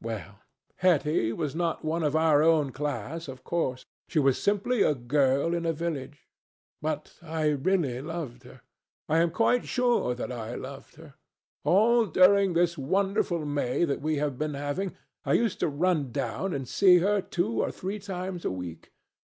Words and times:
Well, 0.00 0.38
Hetty 0.76 1.32
was 1.32 1.56
not 1.56 1.84
one 1.84 2.04
of 2.04 2.14
our 2.14 2.44
own 2.44 2.70
class, 2.70 3.26
of 3.26 3.42
course. 3.42 3.86
She 4.06 4.20
was 4.20 4.40
simply 4.40 4.82
a 4.82 4.94
girl 4.94 5.52
in 5.52 5.66
a 5.66 5.72
village. 5.72 6.28
But 6.80 7.14
I 7.20 7.48
really 7.48 8.00
loved 8.00 8.44
her. 8.44 8.60
I 9.08 9.18
am 9.18 9.32
quite 9.32 9.64
sure 9.66 10.14
that 10.14 10.30
I 10.30 10.54
loved 10.54 10.94
her. 10.94 11.14
All 11.64 12.06
during 12.06 12.52
this 12.52 12.78
wonderful 12.78 13.44
May 13.44 13.82
that 13.84 14.00
we 14.00 14.18
have 14.18 14.38
been 14.38 14.54
having, 14.54 14.94
I 15.24 15.32
used 15.32 15.58
to 15.58 15.66
run 15.68 16.12
down 16.12 16.54
and 16.54 16.68
see 16.68 16.98
her 16.98 17.20
two 17.20 17.60
or 17.60 17.72
three 17.72 17.98
times 17.98 18.44
a 18.44 18.50
week. 18.52 18.92